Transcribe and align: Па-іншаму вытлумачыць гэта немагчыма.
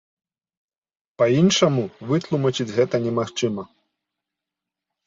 Па-іншаму 1.21 1.83
вытлумачыць 2.13 2.71
гэта 2.79 2.95
немагчыма. 3.05 3.63